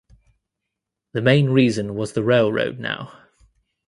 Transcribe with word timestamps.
The 1.11 1.21
main 1.21 1.49
reason 1.51 1.93
was 1.93 2.13
the 2.13 2.23
railroad 2.23 2.79
now. 2.79 3.13